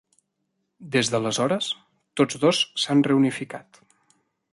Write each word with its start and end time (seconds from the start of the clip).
Des 0.95 1.11
d'aleshores, 1.15 1.67
tots 2.21 2.39
dos 2.45 2.63
s'han 2.85 3.05
reunificat. 3.09 3.83